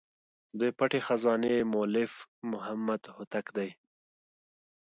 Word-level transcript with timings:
د 0.59 0.61
پټي 0.77 1.01
خزانې 1.07 1.55
مؤلف 1.73 2.13
محمد 2.51 3.01
هوتک 3.15 3.45
دﺉ. 3.55 3.71